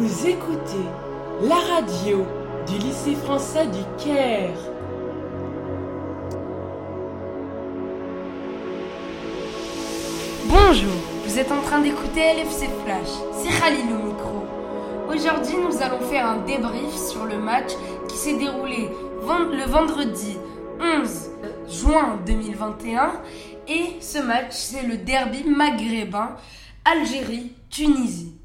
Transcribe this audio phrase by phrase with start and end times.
[0.00, 0.86] Vous écoutez
[1.42, 2.24] la radio
[2.66, 4.56] du lycée français du Caire.
[10.46, 10.90] Bonjour,
[11.26, 13.08] vous êtes en train d'écouter LFC Flash,
[13.42, 14.46] c'est Khalil au micro.
[15.06, 17.72] Aujourd'hui, nous allons faire un débrief sur le match
[18.08, 18.88] qui s'est déroulé
[19.20, 20.38] le vendredi
[20.80, 21.30] 11
[21.68, 23.20] juin 2021
[23.68, 26.36] et ce match, c'est le derby maghrébin
[26.86, 28.39] Algérie-Tunisie.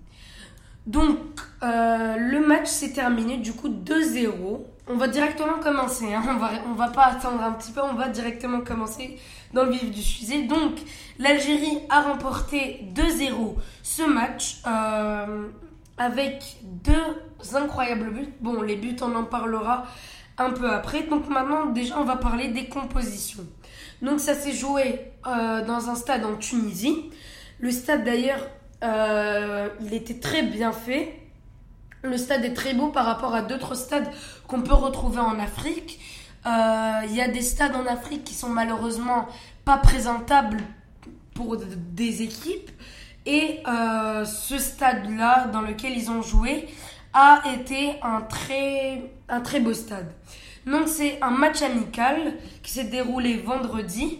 [0.88, 1.18] Donc,
[1.64, 4.62] euh, le match s'est terminé du coup 2-0.
[4.88, 6.24] On va directement commencer, hein.
[6.30, 9.18] on, va, va pas attendre un petit peu, on va directement commencer
[9.52, 10.44] dans le vif du sujet.
[10.44, 10.74] Donc,
[11.18, 15.48] l'Algérie a remporté 2-0 ce match euh,
[15.98, 18.34] avec deux incroyables buts.
[18.42, 19.86] Bon, les buts, on en parlera
[20.38, 21.04] un peu après.
[21.04, 23.46] Donc maintenant, déjà, on va parler des compositions.
[24.02, 27.10] Donc ça s'est joué euh, dans un stade en Tunisie.
[27.60, 28.46] Le stade d'ailleurs,
[28.84, 31.20] euh, il était très bien fait.
[32.04, 34.10] Le stade est très beau par rapport à d'autres stades
[34.48, 36.00] qu'on peut retrouver en Afrique.
[36.46, 39.28] Euh, il y a des stades en Afrique qui sont malheureusement
[39.64, 40.62] pas présentables
[41.34, 42.70] pour des équipes.
[43.26, 46.68] Et ce stade-là, dans lequel ils ont joué,
[47.16, 50.12] a été un très, un très beau stade.
[50.66, 54.20] Donc c'est un match amical qui s'est déroulé vendredi.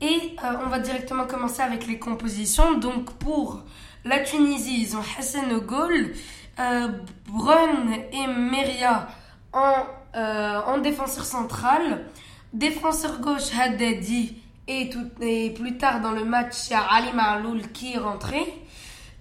[0.00, 2.78] Et euh, on va directement commencer avec les compositions.
[2.78, 3.62] Donc pour
[4.04, 6.12] la Tunisie, ils ont Hassan au goal,
[6.58, 6.88] euh,
[7.26, 9.08] Brun et Meria
[9.52, 9.74] en,
[10.16, 12.06] euh, en défenseur central,
[12.52, 17.12] défenseur gauche Haddadi et, tout, et plus tard dans le match, il y a Ali
[17.12, 18.40] Marloul qui est rentré.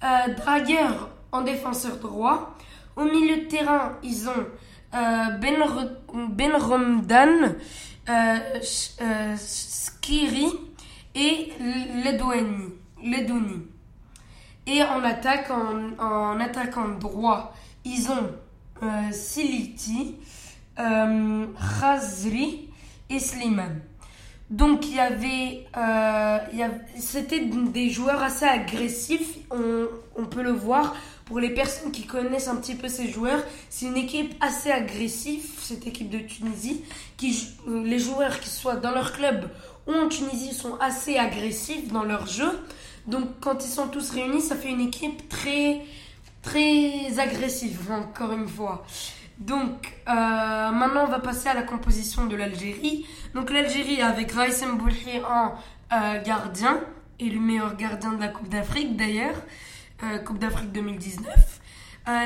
[0.04, 0.88] Euh, Draguer
[1.32, 2.56] en défenseur droit.
[2.96, 4.46] Au milieu de terrain, ils ont
[4.94, 5.56] euh, Ben,
[6.30, 7.56] ben Romdan,
[8.10, 8.38] euh,
[9.02, 10.48] euh, Skiri
[11.16, 11.54] et
[12.04, 12.74] Ledouani.
[14.72, 18.30] Et en attaque, en, attaquant droit, ils ont
[18.84, 20.16] euh, Siliti,
[20.80, 21.48] euh,
[23.10, 23.82] et Slimane.
[24.52, 26.38] Donc il y avait, euh,
[26.98, 32.56] c'était des joueurs assez agressifs, on, peut le voir pour les personnes qui connaissent un
[32.56, 33.42] petit peu ces joueurs.
[33.72, 36.84] C'est une équipe assez agressive, cette équipe de Tunisie,
[37.18, 39.50] qui les joueurs qui soient dans leur club
[39.88, 42.52] ou en Tunisie sont assez agressifs dans leur jeu.
[43.08, 45.82] Donc quand ils sont tous réunis, ça fait une équipe très
[46.42, 48.86] très agressive encore une fois.
[49.40, 53.06] Donc, euh, maintenant, on va passer à la composition de l'Algérie.
[53.34, 55.54] Donc, l'Algérie avec Raïsem Boulhi en
[55.94, 56.82] euh, gardien,
[57.20, 59.36] et le meilleur gardien de la Coupe d'Afrique d'ailleurs,
[60.04, 61.26] euh, Coupe d'Afrique 2019.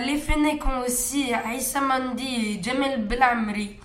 [0.06, 3.78] les Fennecs ont aussi Aïssa Mandi et Jamel Blamri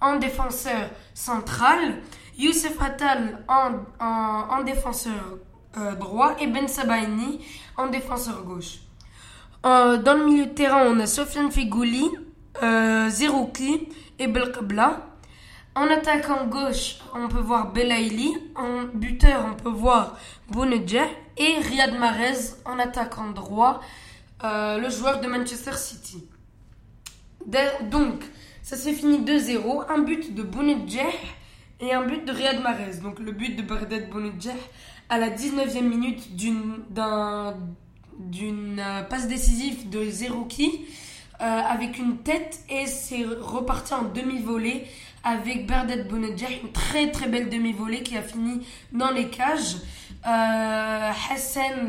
[0.00, 2.02] en défenseur central,
[2.36, 5.38] Youssef Attal en, en, en défenseur
[5.98, 7.40] droit et Ben Sabaini
[7.76, 8.78] en défenseur gauche.
[9.62, 12.10] dans le milieu de terrain, on a Sofiane Figouli
[12.62, 15.06] euh, Zerouki et Belkabla.
[15.74, 18.32] En attaquant gauche, on peut voir Belaïli.
[18.54, 20.16] En buteur, on peut voir
[20.50, 21.08] Bounedjah.
[21.36, 23.80] Et Riyad Mahrez en attaquant droit,
[24.44, 26.28] euh, le joueur de Manchester City.
[27.90, 28.22] Donc,
[28.62, 29.84] ça s'est fini 2-0.
[29.88, 31.02] Un but de Bounedjah
[31.80, 32.98] et un but de Riyad Mahrez.
[33.02, 34.52] Donc, le but de Bardet Bounedjah
[35.08, 36.84] à la 19e minute d'une
[38.18, 40.86] d'une euh, passe décisive de Zerouki
[41.40, 44.84] euh, avec une tête et c'est reparti en demi-volée
[45.24, 49.76] avec Berdet Bounedjah, une très très belle demi-volée qui a fini dans les cages.
[50.26, 51.10] Euh,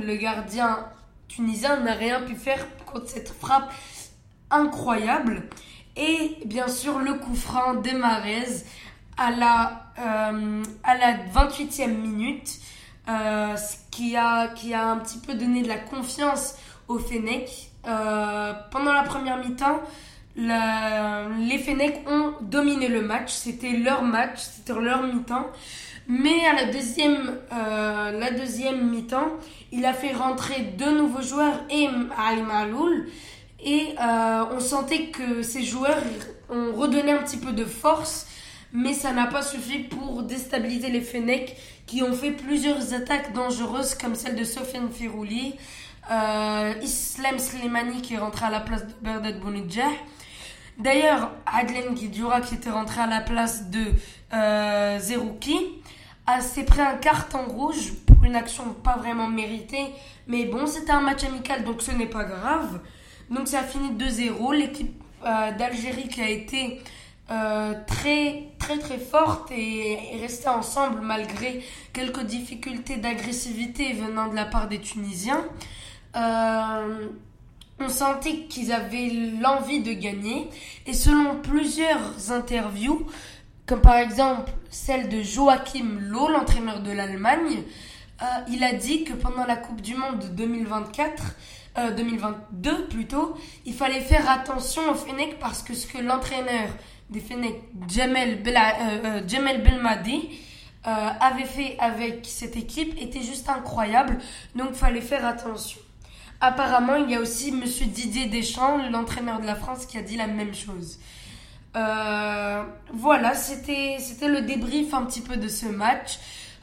[0.03, 0.79] le gardien
[1.27, 3.71] tunisien, n'a rien pu faire contre cette frappe
[4.49, 5.43] incroyable.
[5.95, 8.63] Et bien sûr, le coup franc des Marez
[9.17, 12.59] à la, euh, à la 28e minute,
[13.07, 16.55] euh, ce qui a, qui a un petit peu donné de la confiance
[16.87, 19.81] au Fennec euh, pendant la première mi-temps,
[20.35, 23.31] les Fennecs ont dominé le match.
[23.31, 25.47] C'était leur match, c'était leur mi-temps.
[26.07, 29.31] Mais à la deuxième, euh, la deuxième mi-temps,
[29.71, 31.87] il a fait rentrer deux nouveaux joueurs et
[32.17, 33.07] Ali Maloul.
[33.63, 35.97] Et euh, on sentait que ces joueurs
[36.49, 38.27] ont redonné un petit peu de force,
[38.73, 43.95] mais ça n'a pas suffi pour déstabiliser les Fennecs qui ont fait plusieurs attaques dangereuses
[43.95, 45.55] comme celle de Sofiane Firouli,
[46.11, 49.91] euh, Islam Slimani qui est rentré à la place de Berdet Bounidjah.
[50.77, 53.85] D'ailleurs, Adlen Guidura qui était rentré à la place de
[54.33, 55.57] euh, Zerouki
[56.41, 59.85] s'est pris un carton rouge pour une action pas vraiment méritée.
[60.27, 62.81] Mais bon, c'était un match amical donc ce n'est pas grave.
[63.29, 64.53] Donc ça a fini 2-0.
[64.53, 66.81] L'équipe euh, d'Algérie qui a été
[67.31, 74.45] euh, très très très forte et, rester ensemble malgré quelques difficultés d'agressivité venant de la
[74.45, 75.43] part des Tunisiens.
[76.15, 77.07] Euh,
[77.79, 79.11] on sentait qu'ils avaient
[79.41, 80.47] l'envie de gagner
[80.85, 83.05] et selon plusieurs interviews,
[83.65, 87.63] comme par exemple celle de Joachim Loh, l'entraîneur de l'Allemagne,
[88.21, 91.23] euh, il a dit que pendant la Coupe du Monde 2024,
[91.77, 93.35] 2022 plutôt,
[93.65, 96.69] il fallait faire attention au Fennec parce que ce que l'entraîneur
[97.09, 100.29] des Fennec, Jamel, euh, euh, Belmadi,
[100.87, 104.19] euh, avait fait avec cette équipe était juste incroyable,
[104.55, 105.79] donc fallait faire attention.
[106.41, 110.17] Apparemment, il y a aussi Monsieur Didier Deschamps, l'entraîneur de la France, qui a dit
[110.17, 110.99] la même chose.
[112.93, 116.19] voilà, c'était c'était le débrief un petit peu de ce match.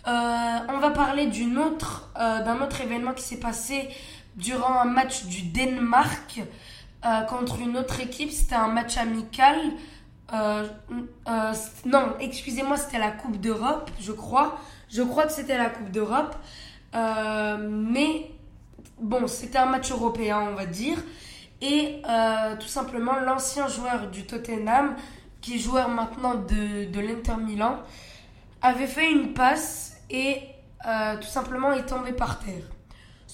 [0.06, 3.88] on va parler d'une autre d'un autre événement qui s'est passé
[4.36, 6.40] durant un match du Danemark
[7.28, 8.30] contre une autre équipe.
[8.30, 9.56] C'était un match amical.
[10.32, 10.66] Euh,
[11.28, 11.52] euh,
[11.84, 14.58] non, excusez-moi, c'était la Coupe d'Europe, je crois.
[14.88, 16.34] Je crois que c'était la Coupe d'Europe.
[16.94, 18.30] Euh, mais
[19.00, 20.98] bon, c'était un match européen, on va dire.
[21.60, 22.02] Et
[22.58, 24.96] tout simplement, l'ancien joueur du Tottenham,
[25.40, 27.78] qui est joueur maintenant de, de l'Inter Milan,
[28.62, 30.40] avait fait une passe et
[31.20, 32.64] tout simplement est tombé par terre.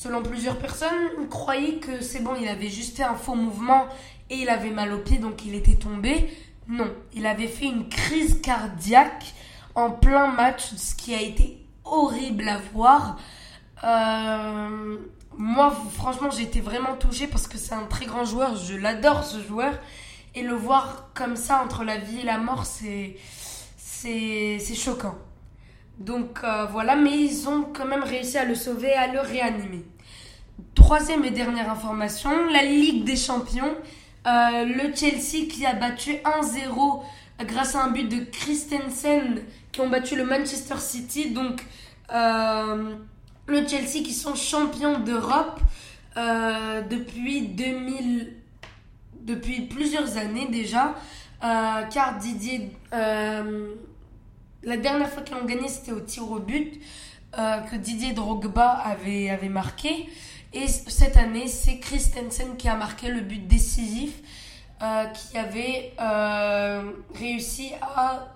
[0.01, 3.89] Selon plusieurs personnes, on croyait que c'est bon, il avait juste fait un faux mouvement
[4.31, 6.33] et il avait mal au pied, donc il était tombé.
[6.69, 9.35] Non, il avait fait une crise cardiaque
[9.75, 13.19] en plein match, ce qui a été horrible à voir.
[13.83, 14.99] Euh,
[15.37, 18.55] moi, franchement, j'ai été vraiment touchée parce que c'est un très grand joueur.
[18.55, 19.75] Je l'adore, ce joueur.
[20.37, 23.17] Et le voir comme ça, entre la vie et la mort, c'est,
[23.77, 25.17] c'est, choquant.
[25.99, 29.85] Donc euh, voilà, mais ils ont quand même réussi à le sauver, à le réanimer.
[30.75, 33.75] Troisième et dernière information, la Ligue des Champions
[34.27, 37.03] euh, le Chelsea qui a battu 1-0
[37.47, 39.43] grâce à un but de Christensen
[39.73, 41.31] qui ont battu le Manchester City.
[41.31, 41.65] Donc
[42.13, 42.95] euh,
[43.47, 45.61] le Chelsea qui sont champions d'Europe
[46.91, 48.35] depuis 2000,
[49.21, 50.97] depuis plusieurs années déjà.
[51.41, 52.73] car Didier,
[54.63, 56.81] la dernière fois qu'ils ont gagné c'était au tir au but
[57.33, 60.09] que Didier Drogba avait, marqué.
[60.53, 64.13] Et cette année, c'est Christensen qui a marqué le but décisif,
[64.81, 68.29] euh, qui avait euh, réussi à,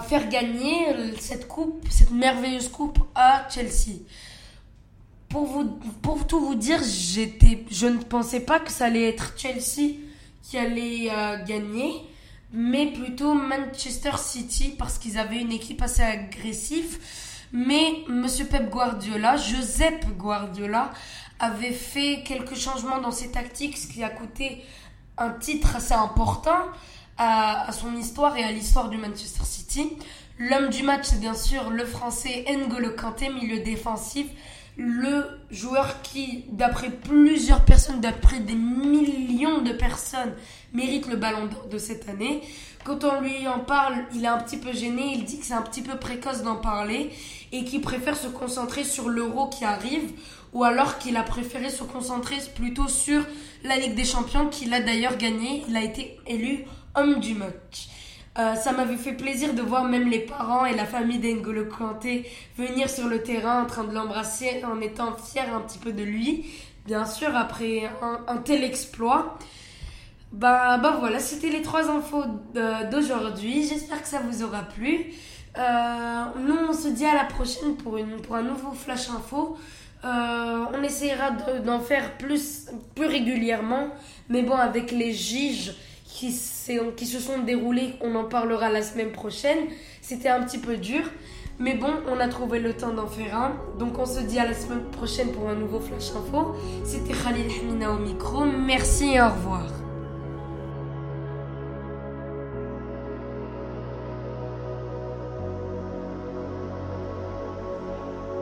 [0.00, 0.86] faire gagner
[1.20, 4.00] cette coupe, cette merveilleuse coupe à Chelsea.
[5.28, 5.64] Pour, vous,
[6.02, 9.96] pour tout vous dire, je ne pensais pas que ça allait être Chelsea
[10.42, 11.92] qui allait euh, gagner,
[12.52, 16.98] mais plutôt Manchester City parce qu'ils avaient une équipe assez agressive
[17.52, 20.92] mais Monsieur Pep Guardiola, Josep Guardiola,
[21.38, 24.64] avait fait quelques changements dans ses tactiques, ce qui a coûté
[25.18, 26.58] un titre assez important
[27.18, 29.96] à, son histoire et à l'histoire du Manchester City.
[30.38, 34.26] L'homme du match, c'est bien sûr le français N'Golo Kanté, milieu défensif,
[34.76, 40.34] le joueur qui, d'après plusieurs personnes, d'après des millions de personnes,
[40.74, 42.42] mérite le ballon de cette année.
[42.84, 45.54] Quand on lui en parle, il est un petit peu gêné, il dit que c'est
[45.54, 47.10] un petit peu précoce d'en parler
[47.52, 50.12] et qu'il préfère se concentrer sur l'euro qui arrive
[50.52, 53.24] ou alors qu'il a préféré se concentrer plutôt sur
[53.64, 55.64] la Ligue des Champions qu'il a d'ailleurs gagné.
[55.68, 57.88] Il a été élu homme du match.
[58.38, 62.30] Euh, ça m'avait fait plaisir de voir même les parents et la famille d'Engolo Kanté
[62.58, 66.02] venir sur le terrain en train de l'embrasser en étant fiers un petit peu de
[66.02, 66.44] lui.
[66.84, 67.90] Bien sûr, après
[68.28, 69.38] un, tel exploit.
[70.32, 72.24] Bah, voilà, c'était les trois infos
[72.90, 73.66] d'aujourd'hui.
[73.66, 75.12] J'espère que ça vous aura plu.
[75.58, 79.56] Euh, nous, on se dit à la prochaine pour, une, pour un nouveau Flash Info.
[80.04, 81.30] Euh, on essaiera
[81.64, 83.88] d'en faire plus, plus régulièrement.
[84.28, 85.74] Mais bon, avec les giges
[86.16, 86.32] qui,
[87.06, 89.58] se sont déroulés, on en parlera la semaine prochaine.
[90.00, 91.02] C'était un petit peu dur.
[91.58, 93.52] Mais bon, on a trouvé le temps d'en faire un.
[93.78, 96.54] Donc on se dit à la semaine prochaine pour un nouveau Flash Info.
[96.84, 98.44] C'était Khalil Hamina au micro.
[98.44, 99.66] Merci et au revoir.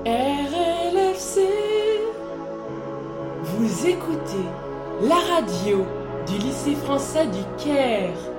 [0.06, 1.40] RLFC.
[3.42, 4.44] Vous écoutez
[5.02, 8.33] la radio du lycée français du Caire.